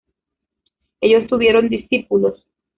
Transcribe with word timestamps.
Ellos 1.01 1.27
tuvieron 1.27 1.69
discípulos. 1.69 2.43